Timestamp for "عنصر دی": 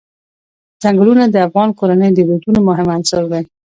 2.95-3.43